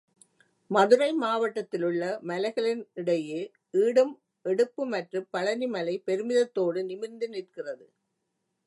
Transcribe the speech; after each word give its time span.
மதுரை 0.71 1.13
மாவட்டத்திலுள்ள 1.13 2.21
மலைகளினிடையே 2.23 3.41
ஈடும் 3.73 4.13
எடுப்புமற்றுப் 4.45 5.29
பழனிமலை 5.37 5.95
பெருமிதத்தோடு 6.07 6.83
நிமிர்ந்து 6.83 7.29
நிற்கிறது. 7.29 7.85